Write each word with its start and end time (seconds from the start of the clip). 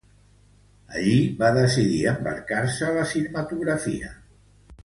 Allí 1.01 1.17
va 1.43 1.51
decidir 1.57 2.01
embarcar-se 2.13 2.91
a 2.91 2.97
la 2.99 3.07
cinematografia. 3.15 4.15